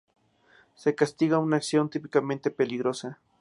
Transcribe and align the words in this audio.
Se 0.73 0.95
castiga 0.95 1.37
una 1.37 1.57
acción 1.57 1.91
típicamente 1.91 2.49
peligrosa. 2.49 3.19